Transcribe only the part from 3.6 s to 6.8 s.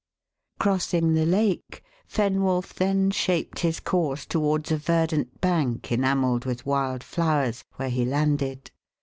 course towards a verdant bank enamelled with